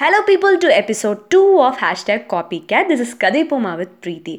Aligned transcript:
Hello, 0.00 0.22
people, 0.28 0.54
to 0.58 0.68
episode 0.74 1.18
2 1.32 1.40
of 1.64 1.74
hashtag 1.80 2.20
copycat. 2.30 2.84
This 2.90 3.00
this 3.00 3.10
கதை 3.22 3.40
போமா 3.50 3.72
with 3.80 3.92
Preethi 4.04 4.34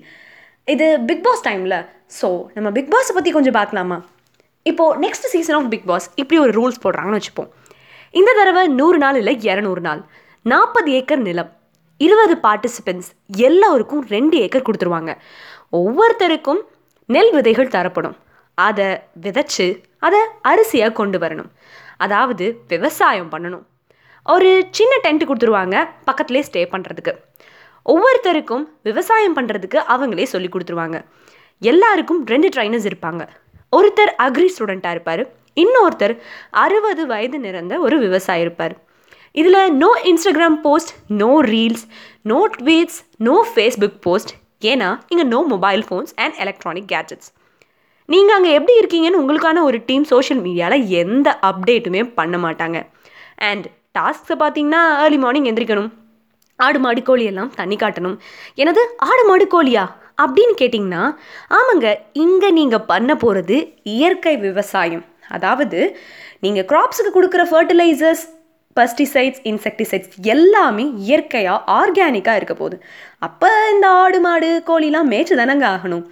இது 0.73 0.85
big 1.09 1.21
boss 1.25 1.43
டைமில் 1.47 1.75
ஸோ 2.19 2.27
நம்ம 2.55 2.69
பிக் 2.77 2.89
பாஸை 2.93 3.11
பற்றி 3.17 3.31
கொஞ்சம் 3.35 3.55
பார்க்கலாமா? 3.57 3.97
இப்போது 4.69 4.97
next 5.03 5.27
season 5.33 5.55
of 5.57 5.69
big 5.73 5.85
boss 5.91 6.07
இப்படி 6.21 6.37
ஒரு 6.43 6.53
ரூல்ஸ் 6.57 6.79
போடுறாங்கன்னு 6.85 7.19
வச்சுப்போம். 7.19 7.49
இந்த 8.19 8.33
தடவை 8.39 8.63
நூறு 8.79 8.99
நாள் 9.03 9.19
இல்லை 9.21 9.35
இரநூறு 9.49 9.83
நாள். 9.87 10.01
நாற்பது 10.53 10.91
ஏக்கர் 10.99 11.23
நிலம் 11.27 11.51
இருபது 11.97 12.37
பார்ட்டிசிபென்ட்ஸ் 12.47 13.11
எல்லோருக்கும் 13.49 14.03
ரெண்டு 14.15 14.37
ஏக்கர் 14.45 14.67
கொடுத்துருவாங்க. 14.69 15.13
ஒவ்வொருத்தருக்கும் 15.81 16.63
நெல் 17.05 17.31
விதைகள் 17.37 17.73
தரப்படும். 17.75 18.17
அதை 18.67 18.89
விதைச்சு 19.27 19.67
அதை 19.99 20.23
அரிசியாக 20.51 20.97
கொண்டு 21.01 21.19
வரணும். 21.25 21.51
அதாவது 21.97 22.47
விவசாயம் 22.73 23.31
பண்ணணும். 23.35 23.63
ஒரு 24.25 24.49
சின்ன 24.77 24.93
டென்ட் 25.05 25.27
கொடுத்துருவாங்க 25.29 25.77
பக்கத்துலேயே 26.09 26.45
ஸ்டே 26.49 26.61
பண்ணுறதுக்கு 26.73 27.13
ஒவ்வொருத்தருக்கும் 27.85 28.63
விவசாயம் 28.87 29.35
பண்ணுறதுக்கு 29.37 29.79
அவங்களே 29.93 30.25
சொல்லி 30.33 30.49
கொடுத்துருவாங்க. 30.51 30.97
எல்லாருக்கும் 31.61 32.21
ரெண்டு 32.31 32.47
ட்ரைனர்ஸ் 32.55 32.87
இருப்பாங்க. 32.89 33.23
ஒருத்தர் 33.77 34.11
அக்ரி 34.25 34.47
ஸ்டூடெண்ட்டாக 34.53 34.95
இருப்பார் 34.95 35.23
இன்னொருத்தர் 35.63 36.13
அறுபது 36.63 37.03
வயது 37.11 37.39
நிறந்த 37.45 37.73
ஒரு 37.85 37.95
விவசாயி 38.05 38.43
இருப்பார். 38.45 38.75
இதில் 39.41 39.61
no 39.81 39.91
Instagram 40.11 40.57
post 40.65 40.91
no 41.21 41.31
reels 41.51 41.85
no 42.31 42.39
tweets 42.57 42.99
no 43.27 43.35
Facebook 43.51 43.99
post 44.07 44.33
ஏன்னா 44.71 44.89
இங்கே 45.11 45.25
no 45.35 45.39
mobile 45.53 45.83
phones 45.87 46.13
and 46.23 46.35
electronic 46.43 46.89
gadgets 46.93 47.29
நீங்கள் 48.09 48.35
அங்கே 48.37 48.51
எப்படி 48.57 48.75
இருக்கீங்கன்னு 48.81 49.21
உங்களுக்கான 49.21 49.63
ஒரு 49.69 49.77
டீம் 49.89 50.05
சோஷியல் 50.13 50.41
மீடியாவில் 50.47 50.85
எந்த 51.03 51.27
அப்டேட்டுமே 51.49 52.01
பண்ண 52.19 52.37
மாட்டாங்க. 52.45 52.79
அண்ட் 53.49 53.65
டாஸ்க்ஸை 53.97 54.35
பார்த்தீங்கன்னா 54.43 54.81
ஏர்லி 55.03 55.19
மார்னிங் 55.23 55.49
எந்திரிக்கணும். 55.49 55.91
ஆடு 56.65 56.79
மாடு 56.83 57.01
கோழி 57.09 57.23
எல்லாம் 57.31 57.51
தண்ணி 57.59 57.75
காட்டணும். 57.83 58.17
எனது 58.61 58.81
ஆடு 59.09 59.23
மாடு 59.29 59.45
கோழியா? 59.53 59.83
அப்படின்னு 60.23 60.53
கேட்டிங்கன்னா 60.61 61.03
ஆமாங்க 61.57 61.87
இங்கே 62.23 62.49
நீங்கள் 62.59 62.85
பண்ண 62.91 63.11
போகிறது 63.23 63.57
இயற்கை 63.95 64.35
விவசாயம். 64.47 65.05
அதாவது 65.35 65.79
நீங்கள் 66.45 66.67
க்ராப்ஸுக்கு 66.71 67.11
கொடுக்குற 67.15 67.43
ஃபர்டிலைசர்ஸ் 67.51 68.23
பஸ்டிசைட்ஸ் 68.77 69.41
இன்செக்டிசைட்ஸ் 69.49 70.13
எல்லாமே 70.33 70.85
இயற்கையாக 71.07 71.65
ஆர்கானிக்காக 71.79 72.39
இருக்க 72.39 72.55
போகுது. 72.61 72.77
அப்போ 73.27 73.49
இந்த 73.73 73.87
ஆடு 74.03 74.19
மாடு 74.27 74.49
கோழிலாம் 74.69 75.11
மேய்ச்சி 75.13 75.35
தானங்க 75.41 75.65
ஆகணும். 75.75 76.05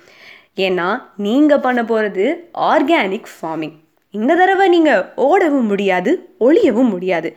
ஏன்னா 0.67 0.87
நீங்கள் 1.27 1.63
பண்ண 1.65 1.81
போகிறது 1.91 2.25
ஆர்கானிக் 2.71 3.31
ஃபார்மிங் 3.35 3.75
இந்த 4.13 4.35
தடவை 4.35 4.65
நீங்கள் 4.69 5.03
ஓடவும் 5.25 5.67
முடியாது 5.71 6.11
ஒளியவும் 6.45 6.89
முடியாது. 6.93 7.29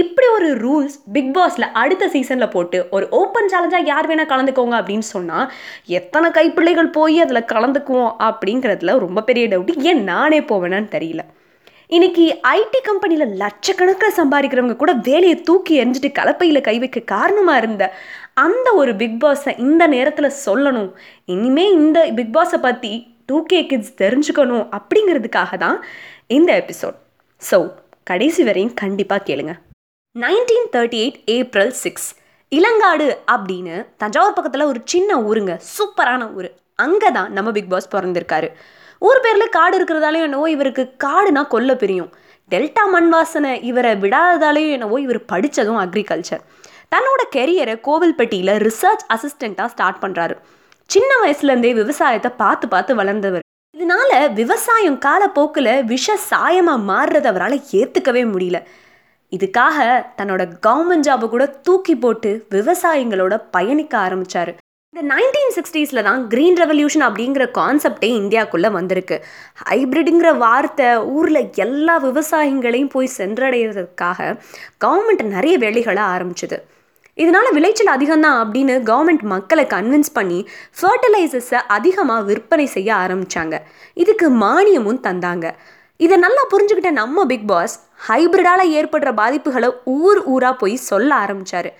இப்படி 0.00 0.26
ஒரு 0.28 0.48
ரூல்ஸ் 0.64 0.96
பிக் 1.12 1.32
பாஸில் 1.36 1.66
அடுத்த 1.72 2.08
சீசனில் 2.08 2.52
போட்டு 2.54 2.78
ஒரு 2.90 3.06
ஓப்பன் 3.20 3.50
சேலஞ்சாக 3.52 3.88
யார் 3.92 4.08
வேணால் 4.10 4.30
கலந்துக்கோங்க 4.32 4.74
அப்படின்னு 4.80 5.06
சொன்னால் 5.14 5.50
எத்தனை 5.98 6.30
கைப்பிள்ளைகள் 6.30 6.94
போய் 6.98 7.16
அதில் 7.20 7.48
கலந்துக்குவோம் 7.52 8.12
அப்படிங்கிறதுல 8.28 8.96
ரொம்ப 9.06 9.22
பெரிய 9.22 9.46
டவுட் 9.48 9.72
ஏன் 9.90 10.02
நானே 10.04 10.40
போவேனான்னு 10.40 10.90
தெரியல. 10.96 11.24
இன்னைக்கு 11.96 12.24
ஐடி 12.56 12.80
கம்பெனியில் 12.88 13.32
லட்சக்கணக்கில் 13.42 14.18
சம்பாதிக்கிறவங்க 14.18 14.76
கூட 14.82 14.92
வேலையை 15.08 15.36
தூக்கி 15.48 15.74
எரிஞ்சிட்டு 15.82 16.10
கலப்பையில் 16.18 16.66
கை 16.68 16.78
வைக்க 16.78 17.00
காரணமாக 17.14 17.60
இருந்த 17.62 17.84
அந்த 18.44 18.68
ஒரு 18.82 18.92
பிக் 19.00 19.18
பாஸை 19.20 19.54
இந்த 19.58 19.86
நேரத்தில் 19.94 20.36
சொல்லணும். 20.44 20.90
இனிமே 21.34 21.64
இந்த 21.80 22.00
பிக் 22.18 22.34
பாஸை 22.36 22.60
பற்றி 22.68 22.92
டூ 23.30 23.38
கே 23.50 23.60
கிட்ஸ் 23.72 23.92
தெரிஞ்சுக்கணும் 24.02 24.66
அப்படிங்கிறதுக்காக 24.76 25.58
தான் 25.64 25.78
இந்த 26.36 26.50
எபிசோட் 26.62 26.96
ஸோ 27.42 27.58
கடைசி 28.10 28.42
வரையும் 28.48 28.74
கண்டிப்பாக 28.80 29.22
கேளுங்க. 29.28 29.52
Nineteen 30.16 30.70
thirty 30.74 30.98
eight 31.02 31.18
April 31.34 31.72
six 31.82 32.08
Ilangadu 32.52 33.08
அப்படின்னு 33.34 33.74
தஞ்சாவூர் 34.02 34.36
பக்கத்தில் 34.36 34.70
ஒரு 34.70 34.80
சின்ன 34.92 35.18
ஊருங்க. 35.28 35.52
சூப்பரான 35.74 36.22
ஊர். 36.38 36.48
அங்கே 36.84 37.10
தான் 37.18 37.28
நம்ம 37.36 37.48
பிக் 37.56 37.70
பாஸ் 37.72 37.92
பிறந்திருக்காரு. 37.94 38.48
ஊர் 39.02 39.20
பேரில் 39.24 39.54
காடு 39.56 39.74
இருக்கிறதாலையும் 39.78 40.26
என்னவோ 40.28 40.46
இவருக்கு 40.54 40.84
காடுனா 41.04 41.42
கொல்ல 41.54 41.74
பிரியும். 41.82 42.10
டெல்டா 42.52 42.84
மண் 42.94 43.10
வாசனை 43.14 43.52
இவரை 43.70 43.92
விடாததாலேயும் 44.04 44.74
என்னவோ 44.76 44.96
இவர் 45.06 45.20
படித்ததும் 45.32 45.80
அக்ரிகல்ச்சர் 45.84 46.42
தன்னோட 46.94 47.22
கெரியரை 47.36 47.76
கோவில்பட்டியில் 47.88 48.54
ரிசர்ச் 48.66 49.04
அசிஸ்டண்ட்டாக 49.14 49.72
ஸ்டார்ட் 49.74 50.00
பண்ணுறாரு 50.04 50.36
சின்ன 50.92 51.10
வயசுலேருந்தே 51.22 51.70
விவசாயத்தை 51.80 52.30
பார்த்து 52.42 52.66
பார்த்து 52.68 52.92
வளர்ந்தவர். 53.00 53.44
இதனால 53.74 54.10
விவசாயம் 54.38 54.96
காலப்போக்கில் 55.04 55.72
விஷ 55.90 56.16
சாயமாக 56.30 56.86
மாறுறத 56.88 57.26
அவரால் 57.32 57.56
ஏற்றுக்கவே 57.80 58.22
முடியல. 58.32 58.58
இதுக்காக 59.32 59.76
தன்னோட 60.18 60.42
கவர்மெண்ட் 60.66 61.06
ஜாபை 61.08 61.26
கூட 61.34 61.44
தூக்கி 61.66 61.94
போட்டு 62.04 62.30
விவசாயிகளோட 62.56 63.34
பயணிக்க 63.56 63.94
ஆரம்பித்தார் 64.06 64.52
இந்த 64.94 65.02
நைன்டீன் 65.12 65.54
சிக்ஸ்டீஸில் 65.56 66.06
தான் 66.08 66.22
க்ரீன் 66.32 66.58
ரெவல்யூஷன் 66.62 67.04
அப்படிங்கிற 67.08 67.44
கான்செப்டே 67.58 68.10
இந்தியாவுக்குள்ளே 68.20 68.70
வந்திருக்கு. 68.78 69.16
ஹைப்ரிடுங்கிற 69.68 70.30
வார்த்தை 70.44 70.88
ஊரில் 71.16 71.42
எல்லா 71.66 71.94
விவசாயிகளையும் 72.08 72.92
போய் 72.96 73.16
சென்றடைகிறதுக்காக 73.18 74.34
கவர்மெண்ட் 74.84 75.24
நிறைய 75.36 75.56
வேலைகளை 75.66 76.04
ஆரம்பிச்சுது. 76.14 76.58
இதனால் 77.14 77.52
விளைச்சல் 77.52 77.92
அதிகம்தான் 77.96 78.38
அப்படின்னு 78.42 78.74
கவர்மெண்ட் 78.82 79.22
மக்களை 79.22 79.64
கன்வின்ஸ் 79.64 80.12
பண்ணி 80.12 80.48
ஃபர்டிலைசர்ஸை 80.80 81.60
அதிகமாக 81.66 82.22
விற்பனை 82.22 82.66
செய்ய 82.66 82.94
ஆரம்பித்தாங்க 82.94 83.58
இதுக்கு 83.94 84.30
மானியமும் 84.30 85.00
தந்தாங்க. 85.02 85.52
இதை 85.96 86.16
நல்லா 86.18 86.42
புரிஞ்சுக்கிட்ட 86.52 86.90
நம்ம 86.90 87.24
பிக் 87.24 87.46
பாஸ் 87.46 87.74
ஹைப்ரிடால் 88.08 88.64
ஏற்படுற 88.78 89.10
பாதிப்புகளை 89.14 89.70
ஊர் 89.84 90.24
ஊராக 90.24 90.54
போய் 90.56 90.76
சொல்ல 90.76 91.14
ஆரம்பித்தார் 91.14 91.70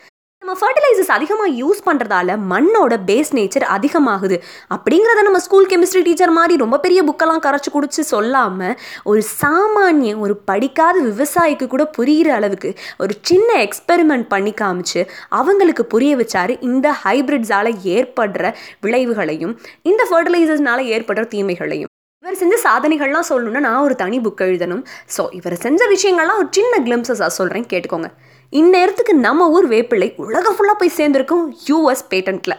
நம்ம 0.42 0.60
ஃபர்டிலைசர்ஸ் 0.60 1.10
அதிகமாக 1.14 1.50
யூஸ் 1.58 1.80
பண்ணுறதால 1.86 2.36
மண்ணோட 2.52 2.94
பேஸ் 3.08 3.30
நேச்சர் 3.38 3.64
அதிகமாகுது. 3.74 4.36
அப்படிங்கிறத 4.74 5.20
நம்ம 5.26 5.40
ஸ்கூல் 5.44 5.68
கெமிஸ்ட்ரி 5.72 6.02
டீச்சர் 6.06 6.32
மாதிரி 6.38 6.54
ரொம்ப 6.62 6.76
பெரிய 6.84 7.00
புக்கெல்லாம் 7.08 7.42
கரைச்சி 7.46 7.70
குடிச்சு 7.74 8.02
சொல்லாமல் 8.12 8.74
ஒரு 9.10 9.20
சாமானிய 9.40 10.12
ஒரு 10.24 10.34
படிக்காத 10.50 10.96
விவசாயிக்கு 11.08 11.66
கூட 11.74 11.84
புரிகிற 11.98 12.30
அளவுக்கு 12.38 12.70
ஒரு 13.04 13.14
சின்ன 13.30 13.48
எக்ஸ்பெரிமெண்ட் 13.66 14.26
பண்ணி 14.32 14.54
காமிச்சு 14.62 15.02
அவங்களுக்கு 15.40 15.84
புரிய 15.94 16.14
வச்சாரு. 16.22 16.56
இந்த 16.70 16.88
ஹைப்ரிட்ஸால் 17.04 17.70
ஏற்படுற 17.96 18.54
விளைவுகளையும் 18.86 19.54
இந்த 19.92 20.04
ஃபர்டிலைசர்ஸ்னால 20.10 20.88
ஏற்படுற 20.96 21.24
தீமைகளையும். 21.36 21.92
இவர் 22.24 22.40
செஞ்ச 22.42 22.56
சாதனைகள்லாம் 22.66 23.30
சொல்லணும்னா 23.30 23.64
நான் 23.68 23.84
ஒரு 23.86 23.94
தனி 24.02 24.20
புக் 24.24 24.44
எழுதணும். 24.48 24.82
ஸோ 25.16 25.22
இவர் 25.40 25.62
செஞ்ச 25.66 25.82
விஷயங்கள்லாம் 25.94 26.42
ஒரு 26.42 26.50
சின்ன 26.58 26.82
கிளிம்சஸாக 26.88 27.32
சொல்கிறேன் 27.38 27.70
கேட்டுக்கோங்க. 27.74 28.10
இந்நேரத்துக்கு 28.52 29.12
நம்ம 29.26 29.48
ஊர் 29.48 29.66
வேப்பிள்ளை 29.68 30.08
உலகம் 30.16 30.54
ஃபுல்லாக 30.56 30.76
போய் 30.78 30.96
சேர்ந்துருக்கும் 30.96 31.44
யூஎஸ் 31.68 32.08
பேட்டன்ட்டில் 32.10 32.56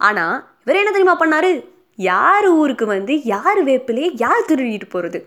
ஆனால் 0.00 0.36
இவர் 0.62 0.78
என்ன 0.78 0.90
தெரியுமா 0.90 1.16
பண்ணார்? 1.20 1.50
யார் 1.98 2.46
ஊருக்கு 2.60 2.86
வந்து 2.86 3.12
யார் 3.24 3.60
வேப்பிலையை 3.64 4.08
யார் 4.16 4.48
திருடிட்டு 4.48 4.88
போகிறது 4.88 5.18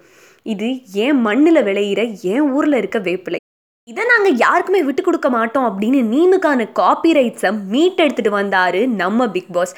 இது 0.45 0.67
ஏன் 0.93 1.19
மண்ணில் 1.21 1.61
விளையிற 1.63 2.01
ஏன் 2.33 2.47
ஊரில் 2.55 2.73
இருக்க 2.73 2.99
வேப்பிலை 2.99 3.39
இதை 3.87 4.03
நாங்கள் 4.05 4.37
யாருக்குமே 4.37 4.81
விட்டு 4.83 5.01
கொடுக்க 5.01 5.29
மாட்டோம் 5.29 5.67
அப்படின்னு 5.69 6.01
நீமுக்கான 6.13 6.67
காப்பி 6.71 7.11
ரைட்ஸை 7.13 7.51
மீட் 7.73 8.01
எடுத்துகிட்டு 8.01 8.29
வந்தார் 8.29 8.79
நம்ம 9.01 9.27
பிக் 9.27 9.53
பாஸ். 9.53 9.73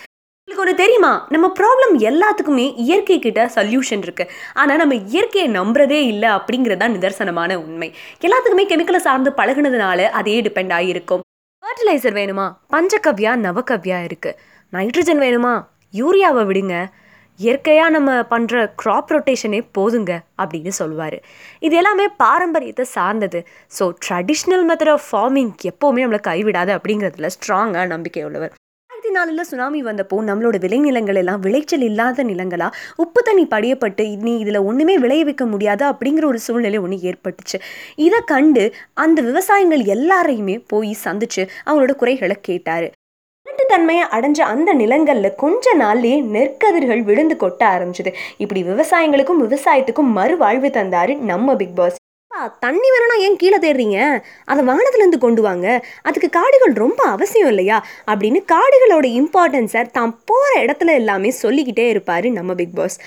உங்களுக்கு 0.51 0.63
ஒன்று 0.63 0.81
தெரியுமா? 0.83 1.11
நம்ம 1.33 1.47
ப்ராப்ளம் 1.57 1.93
எல்லாத்துக்குமே 2.07 2.65
இயற்கை 2.85 3.15
கிட்ட 3.25 3.41
சொல்யூஷன் 3.55 4.01
இருக்கு. 4.05 4.23
ஆனால் 4.61 4.79
நம்ம 4.81 4.95
இயற்கையை 5.11 5.45
நம்புறதே 5.57 5.99
இல்லை 6.11 6.29
அப்படிங்கிறது 6.37 6.81
தான் 6.81 6.93
நிதர்சனமான 6.95 7.55
உண்மை. 7.65 7.87
எல்லாத்துக்குமே 8.25 8.65
கெமிக்கலை 8.71 8.99
சார்ந்து 9.05 9.31
பழகுனதுனால 9.37 10.09
அதே 10.19 10.35
டிபெண்ட் 10.47 10.73
ஆகியிருக்கும் 10.77 11.21
ஃபர்டிலைசர் 11.63 12.15
வேணுமா? 12.19 12.47
பஞ்சகவ்யா 12.73 13.33
நவகவ்யா 13.45 13.99
இருக்கு. 14.07 14.31
நைட்ரஜன் 14.73 15.21
வேணுமா? 15.25 15.53
யூரியாவை 15.99 16.43
விடுங்க. 16.49 16.75
இயற்கையாக 17.39 17.93
நம்ம 17.97 18.11
பண்ணுற 18.33 18.63
க்ராப் 18.81 19.13
ரொட்டேஷனே 19.15 19.61
போதுங்க 19.77 20.13
அப்படின்னு 20.41 20.73
சொல்லுவார். 20.79 21.17
இது 21.67 21.77
எல்லாமே 21.81 22.07
பாரம்பரியத்தை 22.23 22.87
சார்ந்தது. 22.97 23.41
So 23.77 23.85
traditional 24.05 24.65
method 24.71 24.93
of 24.95 25.07
farming 25.11 25.53
எப்போவுமே 25.71 26.03
நம்மளை 26.05 26.21
கைவிடாது 26.29 26.73
அப்படிங்கிறதுல 26.79 27.31
ஸ்ட்ராங்காக 27.37 27.87
நம்பிக்கை 27.95 28.25
உள்ளவர். 28.29 28.53
ரெண்டாயிரத்தி 29.01 29.17
நாலில் 29.17 29.49
சுனாமி 29.49 29.79
வந்தப்போ 29.83 30.15
நம்மளோட 30.29 30.55
விளைநிலங்கள் 30.63 31.19
எல்லாம் 31.21 31.39
விளைச்சல் 31.39 31.85
இல்லாத 31.87 32.23
நிலங்களாக 32.23 32.77
உப்பு 32.95 33.21
தண்ணி 33.21 33.45
படியப்பட்டு 33.53 34.03
நீ 34.17 34.33
இதில் 34.37 34.59
ஒன்றுமே 34.69 34.95
விளைவிக்க 34.97 35.45
முடியாது 35.45 35.83
அப்படிங்கிற 35.85 36.25
ஒரு 36.25 36.39
சூழ்நிலை 36.39 36.77
ஒன்று 36.77 36.97
ஏற்பட்டுச்சு. 37.11 37.57
இதை 37.95 38.19
கண்டு 38.25 38.63
அந்த 38.93 39.19
விவசாயிகள் 39.21 39.83
எல்லாரையுமே 39.95 40.57
போய் 40.67 40.91
சந்திச்சு 41.05 41.45
அவங்களோட 41.65 41.95
குறைகளை 41.95 42.37
கேட்டார். 42.41 42.87
தன்மையை 43.67 44.05
அடைஞ்ச 44.11 44.39
அந்த 44.53 44.69
நிலங்களில் 44.73 45.35
கொஞ்ச 45.35 45.73
நாள்லயே 45.79 46.17
நெற்கதிர்கள் 46.35 47.03
விழுந்து 47.09 47.37
கொட்ட 47.39 47.61
ஆரம்பிச்சது. 47.73 48.11
இப்படி 48.37 48.63
விவசாயிகளுக்கும் 48.63 49.41
விவசாயத்துக்கும் 49.45 50.13
மறுவாழ்வு 50.17 50.71
தந்தாரு 50.77 51.15
நம்ம 51.31 51.55
பிக் 51.55 51.75
பாஸ். 51.75 51.99
தண்ணி 52.59 52.87
வேணும்னா 52.91 53.15
ஏன் 53.15 53.35
கீழே 53.35 53.57
தேடுறீங்க? 53.57 54.23
அதை 54.45 54.65
வானத்துலேருந்து 54.65 55.17
கொண்டு 55.17 55.41
வாங்க. 55.41 55.85
அதுக்கு 56.01 56.29
காடுகள் 56.29 56.73
ரொம்ப 56.73 57.03
அவசியம் 57.03 57.47
இல்லையா? 57.47 57.85
அப்படின்னு 58.07 58.39
காடுகளோட 58.51 59.05
இம்பார்ட்டன்ஸை 59.19 59.91
தான் 59.91 60.19
போகிற 60.25 60.65
இடத்துல 60.65 60.93
எல்லாமே 60.93 61.29
சொல்லிக்கிட்டே 61.29 61.89
இருப்பார் 61.89 62.29
நம்ம 62.29 62.53
பிக் 62.53 62.75
பாஸ் 62.75 62.99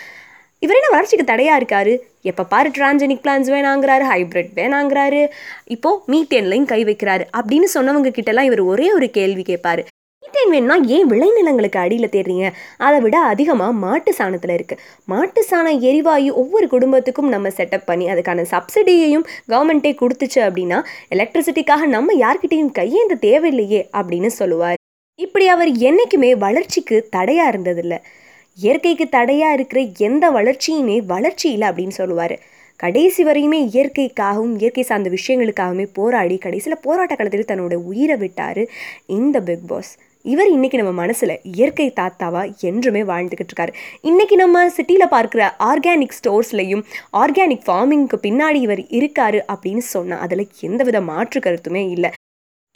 இவர் 0.59 0.77
என்ன 0.77 0.89
வளர்ச்சிக்கு 0.91 1.27
தடையாக 1.27 1.61
இருக்காரு? 1.61 1.99
எப்போ 2.23 2.45
பாரு 2.45 2.69
டிரான்ஜெனிக் 2.69 3.25
பிளான்ஸ் 3.25 3.51
வேணாங்கிறாரு 3.55 4.05
ஹைப்ரிட் 4.13 4.53
வேணாங்கிறாரு. 4.55 5.29
இப்போது 5.65 6.03
மீத்தேன்லையும் 6.13 6.65
கை 6.65 6.85
வைக்கிறாரு 6.85 7.25
அப்படின்னு 7.37 7.69
சொன்னவங்க 7.75 8.13
கிட்டலாம் 8.19 8.43
இவர் 8.43 8.61
ஒரே 8.61 8.93
ஒரு 8.93 9.11
கேள்வி 9.11 9.43
கேட்பாரு. 9.43 9.85
மீத்தேன் 10.35 10.55
வேணும்னா 10.55 10.77
ஏன் 10.95 11.09
விளைநிலங்களுக்கு 11.11 11.79
அடியில் 11.83 12.13
தேடுறீங்க 12.15 12.47
அதை 12.85 12.99
விட 13.05 13.17
அதிகமாக 13.33 13.73
மாட்டு 13.83 14.11
சாணத்தில் 14.19 14.55
இருக்குது 14.55 14.81
மாட்டு 15.11 15.41
சாண 15.51 15.67
எரிவாயு 15.89 16.31
ஒவ்வொரு 16.43 16.67
குடும்பத்துக்கும் 16.73 17.29
நம்ம 17.35 17.51
செட்டப் 17.59 17.87
பண்ணி 17.91 18.07
அதுக்கான 18.13 18.45
சப்சிடியையும் 18.53 19.27
கவர்மெண்ட்டே 19.53 19.93
கொடுத்துச்சு 20.01 20.41
அப்படின்னா 20.47 20.79
எலக்ட்ரிசிட்டிக்காக 21.17 21.87
நம்ம 21.97 22.17
யார்கிட்டையும் 22.25 22.73
கையேந்த 22.79 23.17
தேவையில்லையே 23.27 23.83
அப்படின்னு 23.99 24.31
சொல்லுவார். 24.41 24.79
இப்படி 25.19 25.47
அவர் 25.55 25.71
என்றைக்குமே 25.91 26.31
வளர்ச்சிக்கு 26.47 26.97
தடையாக 27.17 27.51
இருந்ததில்லை. 27.53 27.99
இயற்கைக்கு 28.59 29.07
தடையாக 29.17 29.57
இருக்கிற 29.59 29.81
எந்த 30.09 30.25
வளர்ச்சியுமே 30.39 30.97
வளர்ச்சி 31.13 31.47
இல்லை 31.55 31.69
அப்படின்னு 31.71 31.97
சொல்லுவார். 32.01 32.35
கடைசி 32.81 33.23
வரையுமே 33.29 33.61
இயற்கைக்காகவும் 33.75 34.55
இயற்கை 34.61 34.85
சார்ந்த 34.89 35.11
விஷயங்களுக்காகவுமே 35.17 35.87
போராடி 35.99 36.37
கடைசியில் 36.47 36.83
போராட்ட 36.87 37.15
காலத்தில் 37.15 37.51
தன்னோட 37.51 37.75
உயிரை 37.91 38.17
விட்டார் 38.23 38.63
இந்த 39.19 39.37
பிக் 39.49 39.69
பாஸ். 39.71 39.93
இவர் 40.25 40.51
இன்னைக்கு 40.51 40.77
நம்ம 40.81 40.93
மனசில் 41.01 41.33
இயற்கை 41.43 41.87
தாத்தாவாக 41.97 42.53
என்றுமே 42.69 43.01
வாழ்ந்துக்கிட்டு 43.03 43.53
இருக்காரு 43.53 43.73
இன்னைக்கு 44.01 44.37
நம்ம 44.37 44.63
சிட்டியில் 44.77 45.11
பார்க்குற 45.15 45.43
ஆர்கானிக் 45.71 46.15
ஸ்டோர்ஸ்லையும் 46.19 46.83
ஆர்கானிக் 47.23 47.65
ஃபார்மிங்க்கு 47.67 48.19
பின்னாடி 48.23 48.61
இவர் 48.67 48.83
இருக்காரு 48.99 49.39
அப்படின்னு 49.55 49.83
சொன்னால் 49.95 50.23
அதில் 50.27 50.45
எந்தவித 50.61 51.01
மாற்று 51.01 51.41
கருத்துமே 51.41 51.83
இல்லை. 51.97 52.11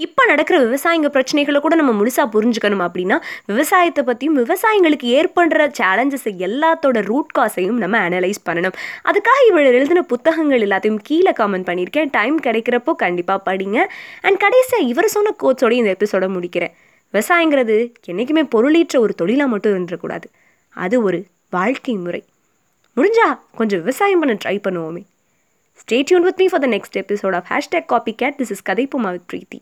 இப்போ 0.00 0.22
நடக்கிற 0.26 0.56
விவசாயிங்க 0.64 1.08
பிரச்சனைகளை 1.14 1.60
கூட 1.60 1.76
நம்ம 1.80 1.92
முழுசாக 2.00 2.26
புரிஞ்சுக்கணும் 2.34 2.84
அப்படின்னா 2.86 3.16
விவசாயத்தை 3.46 4.04
பற்றியும் 4.04 4.36
விவசாயிங்களுக்கு 4.40 5.06
ஏற்படுற 5.20 5.68
சேலஞ்சஸ் 5.80 6.28
எல்லாத்தோட 6.48 7.00
ரூட் 7.10 7.32
காஸையும் 7.38 7.80
நம்ம 7.84 8.02
அனலைஸ் 8.08 8.42
பண்ணணும். 8.48 8.76
அதுக்காக 9.10 9.40
இவர் 9.50 9.70
எழுதின 9.78 10.02
புத்தகங்கள் 10.12 10.66
எல்லாத்தையும் 10.68 11.00
கீழே 11.02 11.34
காமெண்ட் 11.40 11.68
பண்ணியிருக்கேன். 11.70 12.12
டைம் 12.18 12.36
கிடைக்கிறப்போ 12.48 12.94
கண்டிப்பாக 13.04 13.42
படிங்க. 13.48 13.78
அண்ட் 14.26 14.40
கடைசியாக 14.44 14.90
இவர் 14.92 15.14
சொன்ன 15.16 15.34
கோச்சோடய 15.44 15.82
இந்த 15.82 15.96
எபிசோட 15.98 16.28
முடிக்கிறேன். 16.36 16.74
விவசாயங்கிறது 17.12 17.92
என்றைக்குமே 18.04 18.42
பொருளீற்ற 18.42 18.98
ஒரு 18.98 19.14
தொழிலாக 19.14 19.50
மட்டும் 19.50 19.72
இருந்துடக்கூடாது 19.72 20.24
அது 20.68 21.02
ஒரு 21.02 21.26
வாழ்க்கை 21.50 21.94
முறை. 21.94 22.24
முடிஞ்சா 22.96 23.38
கொஞ்சம் 23.56 23.78
விவசாயம் 23.78 24.18
பண்ண 24.18 24.38
try 24.44 24.48
பண்ணுவோமே. 24.48 25.04
Stay 25.80 26.02
tune 26.04 26.22
with 26.22 26.40
me 26.40 26.48
for 26.48 26.60
the 26.60 26.66
next 26.66 26.96
episode 26.96 27.40
of 27.40 27.46
hashtag 27.48 27.84
copy 27.84 28.14
cat 28.14 28.34
this 28.34 28.50
is 28.50 28.62
கதைப்புமா 28.70 29.10
with 29.10 29.28
Preethi 29.32 29.58